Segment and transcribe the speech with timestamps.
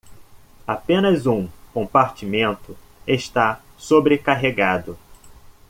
[0.65, 4.97] Apenas um compartimento está sobrecarregado